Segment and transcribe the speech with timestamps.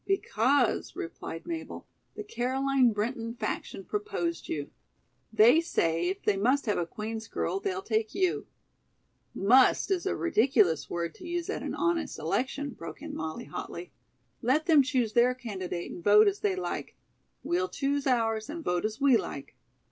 [0.07, 4.71] "Because," replied Mabel, "the Caroline Brinton faction proposed you.
[5.31, 8.47] They say, if they must have a Queen's girl, they'll take you."
[9.35, 13.91] "'Must' is a ridiculous word to use at an honest election," broke in Molly hotly.
[14.41, 16.95] "Let them choose their candidate and vote as they like.
[17.43, 19.55] We'll choose ours and vote as we like."